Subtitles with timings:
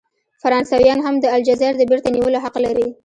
[0.41, 2.87] فرانسویان هم د الجزایر د بیرته نیولو حق لري.